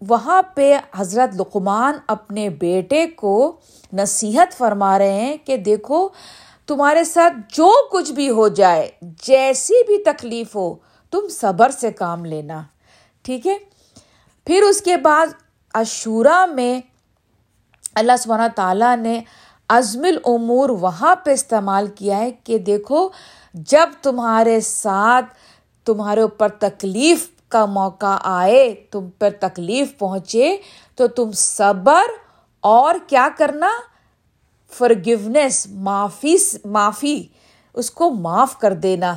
وہاں 0.00 0.42
پہ 0.42 0.78
حضرت 0.96 1.40
لقمان 1.40 1.94
اپنے 2.06 2.48
بیٹے 2.48 3.06
کو 3.06 3.60
نصیحت 3.92 4.58
فرما 4.58 4.98
رہے 4.98 5.12
ہیں 5.12 5.36
کہ 5.44 5.56
دیکھو، 5.56 6.08
تمہارے 6.66 7.04
ساتھ 7.04 7.34
جو 7.48 7.70
کچھ 7.92 8.12
بھی 8.12 8.30
ہو 8.30 8.48
جائے، 8.48 8.90
جیسی 9.02 9.82
بھی 9.86 10.02
تکلیف 10.04 10.56
ہو، 10.56 10.74
تم 11.12 11.28
صبر 11.30 11.70
سے 11.70 11.90
کام 11.90 12.24
لینا۔ 12.24 12.62
ٹھیک 13.22 13.46
ہے؟ 13.46 13.56
پھر 14.46 14.62
اس 14.62 14.80
کے 14.80 14.96
بعد 14.96 15.26
عشورہ 15.74 16.46
میں 16.46 16.80
اللہ 17.94 18.16
سبحانہ 18.18 18.48
تعالیٰ 18.56 18.96
نے 18.96 19.20
عزم 19.68 20.04
العمور 20.04 20.70
وہاں 20.70 21.16
پہ 21.16 21.30
استعمال 21.30 21.86
کیا 21.86 22.18
ہے 22.18 22.30
کہ 22.44 22.58
دیکھو 22.58 23.08
جب 23.54 23.88
تمہارے 24.02 24.60
ساتھ 24.60 25.26
تمہارے 25.84 26.20
اوپر 26.20 26.48
تکلیف 26.48 27.28
کا 27.48 27.66
موقع 27.66 28.18
آئے، 28.22 28.74
تم 28.90 29.10
پر 29.18 29.30
تکلیف 29.40 29.98
پہنچے، 29.98 30.56
تو 30.94 31.06
تم 31.06 31.32
صبر 31.32 32.02
اور 32.60 32.94
کیا 33.06 33.28
کرنا؟ 33.38 33.70
فرگونیس 34.70 35.66
معافی 35.66 36.36
معافی، 36.64 37.22
اس 37.74 37.90
کو 37.90 38.10
معاف 38.10 38.58
کر 38.58 38.72
دینا۔ 38.72 39.14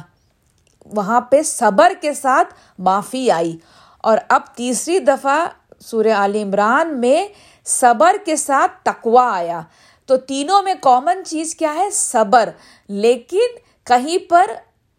وہاں 0.86 1.22
پہ 1.22 1.42
صبر 1.42 1.92
کے 2.02 2.14
ساتھ 2.14 2.54
معافی 2.80 3.32
آئی۔ 3.32 3.58
اور 3.98 4.18
اب 4.30 4.42
تیسری 4.56 5.00
دفعہ 5.00 5.48
سورہ 5.80 6.14
عال 6.16 6.36
عمران 6.36 7.00
میں 7.00 7.28
صبر 7.66 8.16
کے 8.26 8.36
ساتھ 8.36 8.72
تقوا 8.84 9.32
آیا۔ 9.32 9.62
تو 10.06 10.18
تینوں 10.18 10.64
میں 10.64 10.74
کامن 10.82 11.26
چیز 11.26 11.56
کیا 11.56 11.74
ہے؟ 11.74 11.90
صبر۔ 11.92 12.50
لیکن 12.88 13.67
کہیں 13.88 14.18
پر 14.30 14.52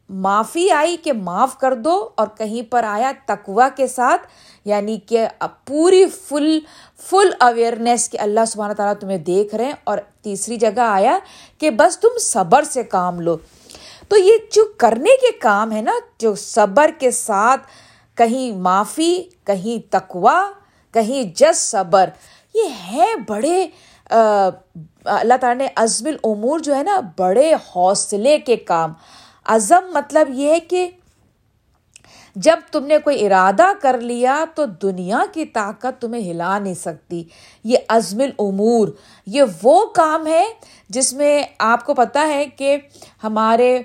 معافی 0.08 0.70
آئی 0.70 0.96
کہ 0.96 1.12
معاف 1.12 1.58
کر 1.58 1.74
دو 1.74 2.08
اور 2.14 2.26
کہیں 2.38 2.72
پر 2.72 2.84
آیا 2.84 3.12
تقوا 3.26 3.68
کے 3.68 3.86
ساتھ 3.86 4.26
یعنی 4.64 4.98
کہ 5.06 5.26
پوری 5.64 6.06
فل 6.06 6.58
فل 6.98 7.30
اویئرنیس 7.40 8.08
کہ 8.10 8.20
اللہ 8.20 8.44
سبحانہ 8.46 8.72
تعالیٰ 8.72 8.94
تمہیں 9.00 9.18
دیکھ 9.18 9.54
رہے 9.54 9.64
ہیں 9.64 9.72
اور 9.84 9.98
تیسری 10.22 10.56
جگہ 10.56 10.80
آیا 10.80 11.18
کہ 11.58 11.70
بس 11.70 11.98
تم 11.98 12.18
صبر 12.20 12.62
سے 12.62 12.82
کام 12.82 13.20
لو۔ 13.20 13.36
تو 14.08 14.16
یہ 14.16 14.32
جو 14.52 14.64
کرنے 14.76 15.16
کے 15.16 15.38
کام 15.38 15.72
ہے 15.72 15.82
نا، 15.82 15.92
جو 16.18 16.34
صبر 16.34 16.90
کے 16.98 17.10
ساتھ 17.10 17.66
کہیں 18.14 18.56
معافی، 18.56 19.22
کہیں 19.44 19.92
تقوا 19.92 20.50
کہیں 20.92 21.22
جس 21.36 21.58
صبر، 21.58 22.10
یہ 22.54 22.68
ہے 22.92 23.14
بڑے 23.28 23.66
اللہ 24.08 25.34
تعالیٰ 25.40 25.66
نے 25.66 25.66
عزم 25.76 26.06
العمور 26.06 26.58
جو 26.58 26.76
ہے 26.76 26.82
نا، 26.82 27.00
بڑے 27.18 27.54
حوصلے 27.54 28.38
کے 28.38 28.56
کام۔ 28.56 28.92
عزم 29.44 29.90
مطلب 29.94 30.28
یہ 30.30 30.50
ہے 30.50 30.60
کہ 30.60 30.90
جب 32.36 32.56
تم 32.72 32.86
نے 32.86 32.98
کوئی 32.98 33.26
ارادہ 33.26 33.66
کر 33.82 34.00
لیا 34.00 34.44
تو 34.54 34.64
دنیا 34.64 35.20
کی 35.32 35.44
طاقت 35.44 36.00
تمہیں 36.00 36.30
ہلا 36.30 36.58
نہیں 36.58 36.74
سکتی۔ 36.74 37.24
یہ 37.64 37.78
عزم 37.88 38.20
العمور 38.20 38.88
یہ 39.26 39.42
وہ 39.62 39.86
کام 39.86 40.26
ہے 40.26 40.44
جس 40.88 41.12
میں 41.12 41.42
آپ 41.58 41.84
کو 41.86 41.94
پتہ 41.94 42.18
ہے 42.28 42.44
کہ 42.44 42.76
ہمارے 43.24 43.82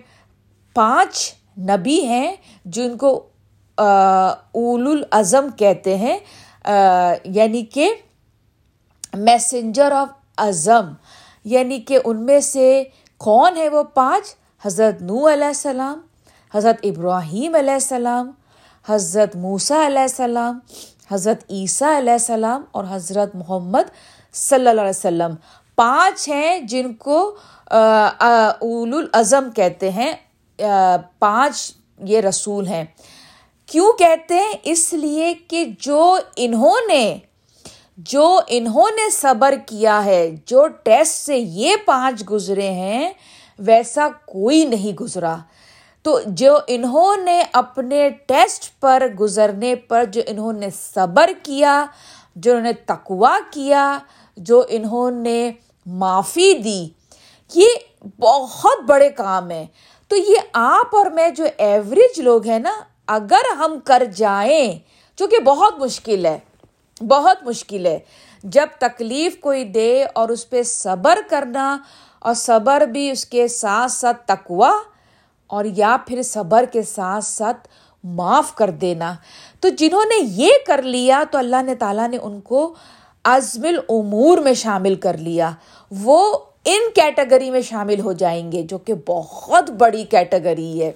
پانچ 0.74 1.34
نبی 1.58 2.02
ہیں 2.06 2.36
جن 2.66 2.98
کو 2.98 3.28
اول 3.78 4.88
العظم 4.88 5.48
کہتے 5.58 5.98
ہیں۔ 5.98 6.18
یعنی 7.26 7.66
کہ 7.66 7.94
میسنجر 9.14 9.92
آف 9.92 10.08
اعظم 10.38 10.94
یعنی 11.46 11.80
کہ 11.80 12.00
ان 12.06 12.26
میں 12.26 12.40
سے 12.40 12.84
کون 13.18 13.58
ہے 13.58 13.70
وہ 13.70 13.84
پانچ 13.84 14.36
حضرت 14.66 15.02
نو 15.02 15.34
علیہ 15.34 15.48
السلام 15.48 16.00
حضرت 16.54 16.78
ابراہیم 16.84 17.56
علیہ 17.56 17.74
السلام 17.74 18.32
حضرت 18.90 19.36
موسیٰ 19.36 19.86
علیہ 19.86 20.02
السلام 20.02 20.60
حضرت 21.12 21.44
عیسیٰ 21.50 21.98
علیہ 21.98 22.12
السلام 22.12 22.64
اور 22.72 22.84
حضرت 22.90 23.36
محمد 23.36 23.92
صلی 24.34 24.68
اللہ 24.68 24.82
علیہ 24.82 24.90
وسلم 24.90 25.36
پانچ 25.76 26.30
ہیں 26.30 26.60
جن 26.60 26.94
کو 26.94 27.36
اول 27.66 28.94
العظم 28.94 29.50
کہتے 29.56 29.90
ہیں 29.92 30.14
پانچ 31.20 31.74
یہ 32.00 32.22
رسول 32.22 32.68
ہیں۔ 32.68 32.84
کیوں 33.66 33.92
کہتے 33.94 34.34
ہیں؟ 34.34 34.54
اس 34.64 34.94
لیے 34.94 35.34
کہ 35.48 35.66
جو 35.80 36.18
انہوں 36.36 36.76
نے 36.88 37.18
جو 37.98 38.40
انہوں 38.48 38.90
نے 38.96 39.10
صبر 39.10 39.54
کیا 39.66 40.06
ہے، 40.06 40.36
جو 40.46 40.68
ٹیسٹ 40.68 41.26
سے 41.26 41.38
یہ 41.38 41.76
پانچ 41.86 42.30
گزرے 42.32 42.72
ہیں، 42.72 43.14
ویسا 43.60 44.08
کوئی 44.26 44.66
نہیں 44.66 44.98
گزرا۔ 44.98 45.36
تو 46.04 46.20
جو 46.26 46.58
انہوں 46.68 47.18
نے 47.18 47.44
اپنے 47.54 48.10
ٹیسٹ 48.10 48.80
پر 48.80 49.08
گزرنے 49.20 49.76
پر 49.76 50.04
جو 50.04 50.22
انہوں 50.28 50.54
نے 50.54 50.68
صبر 50.70 51.30
کیا، 51.44 51.86
جو 52.36 52.52
انہوں 52.52 52.64
نے 52.64 52.74
تقوا 52.74 53.38
کیا، 53.52 54.00
جو 54.38 54.64
انہوں 54.70 55.12
نے 55.12 55.52
معافی 55.86 56.54
دی، 56.54 56.88
یہ 57.56 57.68
بہت 58.20 58.84
بڑے 58.84 59.10
کام 59.10 59.52
ہیں۔ 59.52 59.66
تو 60.08 60.16
یہ 60.16 60.36
آپ 60.54 60.96
اور 60.96 61.06
میں 61.06 61.30
جو 61.30 61.46
ایوریج 61.58 62.22
لوگ 62.22 62.48
ہیں 62.48 62.60
نا، 62.60 62.82
اگر 63.08 63.54
ہم 63.58 63.80
کر 63.84 64.04
جائیں 64.16 64.80
جو 65.16 65.28
کہ 65.28 65.40
بہت 65.40 65.80
مشکل 65.80 66.26
ہے 66.26 66.40
بہت 67.08 67.44
مشکل 67.44 67.86
ہے۔ 67.86 68.00
جب 68.44 68.68
تکلیف 68.80 69.40
کوئی 69.40 69.64
دے 69.64 70.06
اور 70.16 70.30
اس 70.30 70.50
پہ 70.50 70.64
صبر 70.64 71.20
کرنا 71.30 71.78
اور 72.20 72.34
صبر 72.34 72.82
بھی 72.82 73.12
اس 73.12 73.26
کے 73.26 73.48
ساتھ 73.48 73.92
ساتھ 73.92 74.18
تقوا 74.26 74.72
اور 75.48 75.66
یا 75.66 75.98
پھر 76.08 76.22
صبر 76.22 76.66
کے 76.72 76.82
ساتھ 76.82 77.24
ساتھ 77.24 77.68
معاف 78.04 78.56
کر 78.56 78.70
دینا۔ 78.70 79.14
تو 79.60 79.70
جنہوں 79.70 80.06
نے 80.06 80.24
یہ 80.24 80.52
کر 80.68 80.82
لیا 80.82 81.24
تو 81.32 81.38
اللہ 81.38 81.62
نے 81.62 81.76
تعالیٰ 81.76 82.08
نے 82.08 82.18
ان 82.22 82.42
کو 82.42 82.74
عزم 83.24 83.66
العمور 83.66 84.38
میں 84.38 84.54
شامل 84.54 84.96
کر 84.96 85.18
لیا۔ 85.18 85.52
وہ 85.92 86.38
ان 86.66 86.82
کیٹیگری 86.96 87.52
میں 87.52 87.62
شامل 87.62 88.00
ہو 88.00 88.14
جائیں 88.14 88.52
گے 88.52 88.64
جو 88.64 88.78
کہ 88.78 88.94
بہت 89.08 89.70
بڑی 89.70 90.04
کیٹیگری 90.04 90.82
ہے۔ 90.82 90.92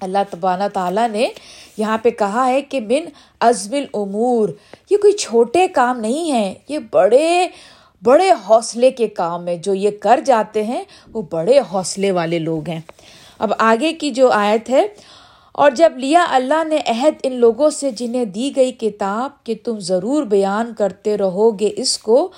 اللہ 0.00 0.18
تبانہ 0.30 0.64
تعالیٰ 0.72 1.08
نے 1.08 1.28
یہاں 1.78 1.98
پہ 2.02 2.10
کہا 2.18 2.46
ہے 2.46 2.60
کہ 2.62 2.80
بن 2.80 3.08
عزم 3.40 3.74
العمور 3.74 4.48
یہ 4.90 4.96
کوئی 4.96 5.12
چھوٹے 5.18 5.66
کام 5.74 6.00
نہیں 6.00 6.30
ہیں، 6.32 6.54
یہ 6.68 6.78
بڑے 6.90 7.46
بڑے 8.02 8.30
حوصلے 8.46 8.90
کے 8.90 9.06
کام 9.16 9.48
ہیں، 9.48 9.56
جو 9.56 9.74
یہ 9.74 9.90
کر 10.00 10.20
جاتے 10.26 10.62
ہیں 10.64 10.82
وہ 11.12 11.22
بڑے 11.30 11.58
حوصلے 11.72 12.10
والے 12.12 12.38
لوگ 12.38 12.68
ہیں۔ 12.68 12.80
اب 13.38 13.52
آگے 13.58 13.92
کی 13.92 14.10
جو 14.10 14.30
آیت 14.32 14.70
ہے، 14.70 14.86
اور 15.54 15.70
جب 15.76 15.96
لیا 15.98 16.24
اللہ 16.30 16.62
نے 16.64 16.78
عہد 16.88 17.14
ان 17.22 17.32
لوگوں 17.40 17.70
سے 17.70 17.90
جنہیں 17.90 18.24
دی 18.24 18.50
گئی 18.56 18.72
کتاب 18.80 19.30
کہ 19.44 19.54
تم 19.64 19.78
ضرور 19.82 20.24
بیان 20.26 20.72
کرتے 20.74 21.16
رہو 21.18 21.50
گے 21.60 21.70
اس 21.76 21.98
کو 21.98 22.28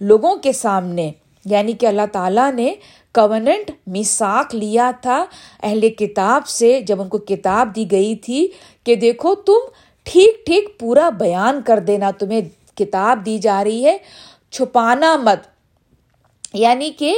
لوگوں 0.00 0.34
کے 0.36 0.52
سامنے 0.52 1.10
یعنی 1.44 1.72
کہ 1.72 1.86
اللہ 1.86 2.06
تعالیٰ 2.12 2.50
نے 2.52 2.72
کوننٹ 3.14 3.70
مساک 3.86 4.54
لیا 4.54 4.90
تھا 5.00 5.24
اہل 5.62 5.88
کتاب 5.88 6.48
سے 6.48 6.80
جب 6.86 7.00
ان 7.02 7.08
کو 7.08 7.18
کتاب 7.18 7.74
دی 7.76 7.90
گئی 7.90 8.14
تھی 8.16 8.46
کہ 8.86 8.94
دیکھو 8.96 9.34
تم 9.46 9.68
ٹھیک 10.06 10.44
ٹھیک 10.46 10.78
پورا 10.80 11.08
بیان 11.18 11.60
کر 11.62 11.78
دینا 11.78 12.10
تمہیں 12.10 12.40
کتاب 12.76 13.24
دی 13.26 13.38
جا 13.38 13.62
رہی 13.64 13.84
ہے 13.84 13.96
چھپانا 14.50 15.16
مت 15.16 15.46
یعنی 16.54 16.90
کہ 16.90 17.14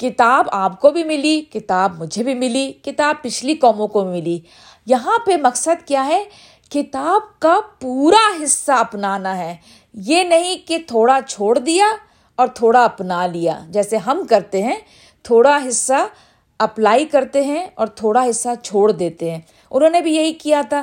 کتاب 0.00 0.48
آپ 0.52 0.80
کو 0.80 0.90
بھی 0.90 1.04
ملی 1.04 1.40
کتاب 1.52 1.98
مجھے 1.98 2.22
بھی 2.22 2.34
ملی 2.34 2.70
کتاب 2.82 3.22
پچھلی 3.22 3.54
قوموں 3.54 3.86
کو 3.88 4.04
ملی 4.04 4.38
یہاں 4.86 5.18
پہ 5.26 5.36
مقصد 5.36 5.86
کیا 5.86 6.06
ہے 6.06 6.22
کتاب 6.70 7.40
کا 7.40 7.58
پورا 7.80 8.26
حصہ 8.42 8.72
اپنانا 8.72 9.36
ہے 9.38 9.54
یہ 9.94 10.22
نہیں 10.22 10.66
کہ 10.68 10.78
تھوڑا 10.88 11.18
چھوڑ 11.28 11.58
دیا 11.58 11.86
اور 12.38 12.46
تھوڑا 12.46 12.84
اپنا 12.84 13.26
لیا 13.26 13.58
جیسے 13.68 13.96
ہم 13.96 14.22
کرتے 14.30 14.62
ہیں 14.62 14.76
تھوڑا 15.28 15.58
حصہ 15.68 16.06
اپلائی 16.58 17.06
کرتے 17.06 17.42
ہیں 17.42 17.66
اور 17.74 17.86
تھوڑا 17.86 18.24
حصہ 18.30 18.48
چھوڑ 18.62 18.92
دیتے 18.92 19.30
ہیں۔ 19.30 19.40
انہوں 19.70 19.90
نے 19.90 20.00
بھی 20.00 20.16
یہی 20.16 20.32
کیا 20.32 20.62
تھا۔ 20.68 20.82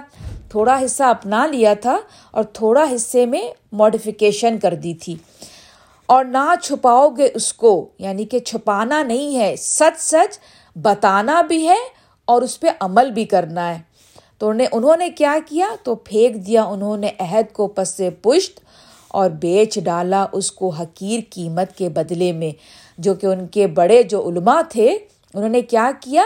تھوڑا 0.50 0.86
حصہ 0.86 1.04
اپنا 1.04 1.48
لیا 1.48 1.74
تھا 1.74 2.00
اور 2.32 2.44
تھوڑا 2.44 2.86
حصے 2.96 3.26
میں 3.26 3.42
ماڈیفیکیشن 3.72 4.58
کر 4.58 4.74
دی 4.74 4.94
تھی۔ 4.94 5.16
اور 6.06 6.26
نہ 6.26 6.54
چھپاؤ 6.64 7.10
گے 7.10 7.30
اس 7.34 7.54
کو 7.54 7.90
یعنی 8.00 8.26
کہ 8.26 8.40
چھپانا 8.40 9.04
نہیں 9.04 9.40
ہے، 9.40 9.56
سچ 9.56 10.00
سچ 10.00 10.40
بتانا 10.76 11.42
بھی 11.42 11.68
ہے 11.68 11.80
اور 12.26 12.42
اس 12.42 12.60
پہ 12.60 12.68
عمل 12.80 13.12
بھی 13.12 13.26
کرنا 13.26 13.76
ہے۔ 13.76 13.82
تو 14.38 14.52
انہوں 14.72 14.98
نے 14.98 15.10
کیا 15.10 15.38
کیا؟ 15.46 15.68
تو 15.84 15.96
پھینک 15.96 16.48
دیا 16.48 16.64
انہوں 16.64 16.98
نے 16.98 17.10
عہد 17.20 17.54
کو 17.54 17.68
پس 17.68 17.90
سے 17.90 18.10
پشت 18.10 18.60
اور 19.08 19.30
بیچ 19.30 19.80
ڈالا 19.84 20.26
اس 20.32 20.52
کو 20.52 20.70
حقیر 20.70 21.20
قیمت 21.30 21.78
کے 21.78 21.90
بدلے 21.90 22.32
میں۔ 22.32 22.85
جو 22.98 23.14
کہ 23.14 23.26
ان 23.26 23.46
کے 23.48 23.68
بڑے 23.68 24.02
جو 24.04 24.28
علماء 24.30 24.62
تھے، 24.70 24.88
انہوں 25.34 25.50
نے 25.50 25.62
کیا 25.62 25.90
کیا؟ 26.02 26.24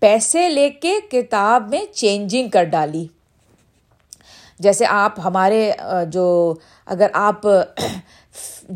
پیسے 0.00 0.48
لے 0.48 0.68
کے 0.70 0.92
کتاب 1.10 1.68
میں 1.70 1.84
چینجنگ 1.94 2.48
کر 2.48 2.64
ڈالی۔ 2.64 3.06
جیسے 4.60 4.84
آپ 4.88 5.18
ہمارے 5.24 5.70
جو 6.10 6.54
اگر 6.86 7.08
آپ 7.12 7.46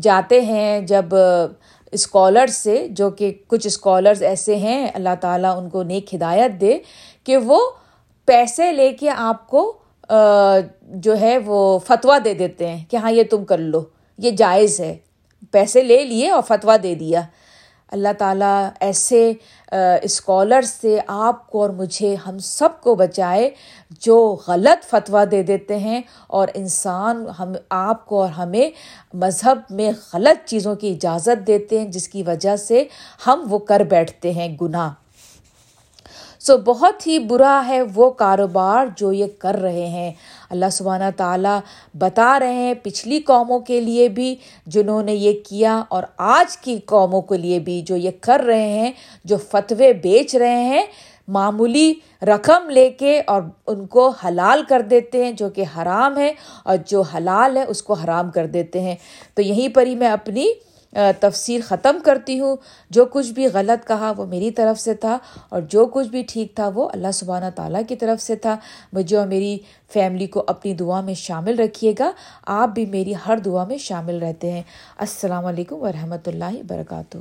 جاتے 0.01 0.39
ہیں 0.41 0.79
جب 0.87 1.15
اسکالر 1.93 2.47
سے، 2.47 2.87
جو 2.89 3.09
کہ 3.09 3.31
کچھ 3.47 3.67
اسکالرز 3.67 4.23
ایسے 4.23 4.55
ہیں، 4.55 4.87
اللہ 4.93 5.15
تعالیٰ 5.21 5.57
ان 5.57 5.69
کو 5.69 5.83
نیک 5.83 6.13
ہدایت 6.15 6.59
دے 6.61 6.77
کہ 7.23 7.37
وہ 7.37 7.59
پیسے 8.27 8.71
لے 8.71 8.91
کے 8.93 9.09
آپ 9.09 9.47
کو 9.47 9.71
جو 11.03 11.19
ہے 11.19 11.37
وہ 11.45 11.79
فتویٰ 11.79 12.17
دے 12.25 12.33
دیتے 12.33 12.67
ہیں 12.67 12.83
کہ 12.89 12.97
ہاں 12.97 13.11
یہ 13.11 13.23
تم 13.31 13.45
کر 13.45 13.57
لو، 13.57 13.81
یہ 14.19 14.31
جائز 14.31 14.79
ہے۔ 14.79 14.95
پیسے 15.51 15.83
لے 15.83 16.03
لیے 16.03 16.29
اور 16.29 16.41
فتویٰ 16.47 16.77
دے 16.83 16.95
دیا۔ 16.95 17.21
اللہ 17.87 18.13
تعالیٰ 18.17 18.69
ایسے 18.79 19.31
اسکالر 20.01 20.61
سے 20.61 20.99
آپ 21.07 21.47
کو 21.47 21.61
اور 21.61 21.69
مجھے، 21.69 22.15
ہم 22.15 22.37
سب 22.39 22.69
کو 22.81 22.95
بچائے 22.95 23.49
جو 23.99 24.37
غلط 24.47 24.85
فتویٰ 24.85 25.25
دے 25.31 25.43
دیتے 25.43 25.77
ہیں 25.77 26.01
اور 26.27 26.47
انسان 26.53 27.25
ہم، 27.39 27.53
آپ 27.69 28.05
کو 28.05 28.21
اور 28.21 28.29
ہمیں 28.29 28.69
مذہب 29.13 29.59
میں 29.69 29.91
غلط 30.13 30.47
چیزوں 30.47 30.75
کی 30.75 30.91
اجازت 30.91 31.47
دیتے 31.47 31.79
ہیں، 31.79 31.87
جس 31.87 32.07
کی 32.07 32.23
وجہ 32.23 32.55
سے 32.55 32.83
ہم 33.27 33.45
وہ 33.49 33.59
کر 33.59 33.79
بیٹھتے 33.79 34.31
ہیں، 34.31 34.57
گناہ۔ 34.61 34.91
سو 36.39 36.57
بہت 36.57 37.07
ہی 37.07 37.19
برا 37.19 37.61
ہے 37.67 37.81
وہ 37.95 38.09
کاروبار 38.09 38.85
جو 38.95 39.11
یہ 39.11 39.25
کر 39.39 39.55
رہے 39.55 39.87
ہیں۔ 39.87 40.11
اللہ 40.51 40.69
سبحانہ 40.71 41.09
تعالیٰ 41.17 41.59
بتا 41.97 42.39
رہے 42.39 42.53
ہیں 42.53 42.73
پچھلی 42.83 43.19
قوموں 43.19 43.59
کے 43.59 43.81
لیے 43.81 44.09
بھی 44.09 44.35
جنہوں 44.65 45.03
نے 45.03 45.13
یہ 45.13 45.33
کیا 45.49 45.83
اور 45.89 46.03
آج 46.17 46.57
کی 46.57 46.79
قوموں 46.85 47.21
کے 47.21 47.37
لیے 47.37 47.59
بھی 47.59 47.81
جو 47.81 47.95
یہ 47.95 48.11
کر 48.21 48.39
رہے 48.39 48.69
ہیں، 48.69 48.91
جو 49.25 49.37
فتوے 49.37 49.93
بیچ 49.93 50.35
رہے 50.35 50.63
ہیں، 50.63 50.85
معمولی 51.27 51.93
رقم 52.21 52.69
لے 52.69 52.89
کے 52.89 53.21
اور 53.27 53.41
ان 53.67 53.85
کو 53.85 54.09
حلال 54.09 54.63
کر 54.69 54.81
دیتے 54.81 55.23
ہیں 55.25 55.31
جو 55.31 55.49
کہ 55.49 55.63
حرام 55.77 56.17
ہے 56.17 56.33
اور 56.63 56.77
جو 56.85 57.01
حلال 57.01 57.57
ہے 57.57 57.63
اس 57.63 57.83
کو 57.83 57.93
حرام 57.93 58.31
کر 58.31 58.45
دیتے 58.45 58.81
ہیں۔ 58.81 58.95
تو 59.35 59.41
یہیں 59.41 59.69
پر 59.75 59.85
ہی 59.85 59.95
میں 59.95 60.07
اپنی 60.07 60.45
تفسیر 61.19 61.61
ختم 61.65 61.99
کرتی 62.05 62.39
ہوں۔ 62.39 62.55
جو 62.89 63.05
کچھ 63.05 63.31
بھی 63.31 63.47
غلط 63.47 63.87
کہا 63.87 64.13
وہ 64.17 64.25
میری 64.25 64.51
طرف 64.51 64.79
سے 64.79 64.93
تھا 64.93 65.17
اور 65.49 65.61
جو 65.61 65.85
کچھ 65.85 66.07
بھی 66.07 66.23
ٹھیک 66.29 66.55
تھا 66.55 66.69
وہ 66.75 66.89
اللہ 66.93 67.11
سبحانہ 67.13 67.45
تعالیٰ 67.55 67.81
کی 67.87 67.95
طرف 67.95 68.21
سے 68.21 68.35
تھا۔ 68.35 68.57
مجھے 68.93 69.17
اور 69.17 69.27
میری 69.27 69.57
فیملی 69.93 70.27
کو 70.27 70.43
اپنی 70.47 70.73
دعا 70.73 71.01
میں 71.01 71.13
شامل 71.13 71.59
رکھیے 71.59 71.93
گا۔ 71.99 72.11
آپ 72.45 72.69
بھی 72.69 72.85
میری 72.85 73.13
ہر 73.27 73.37
دعا 73.37 73.63
میں 73.63 73.77
شامل 73.77 74.19
رہتے 74.19 74.51
ہیں۔ 74.51 74.63
السلام 74.97 75.45
علیکم 75.45 75.75
ورحمۃ 75.75 76.27
اللہ 76.27 76.53
وبرکاتہ۔ 76.53 77.17